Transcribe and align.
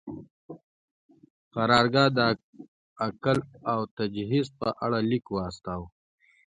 قرارګاه 1.53 2.09
د 2.17 2.19
اکل 3.07 3.37
او 3.71 3.79
تجهیز 3.97 4.47
په 4.59 4.67
اړه 4.83 4.99
لیک 5.09 5.25
واستاوه. 5.31 5.87